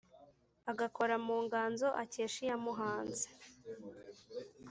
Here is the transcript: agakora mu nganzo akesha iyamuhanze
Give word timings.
agakora 0.71 1.15
mu 1.25 1.37
nganzo 1.45 1.87
akesha 2.03 2.39
iyamuhanze 2.43 3.27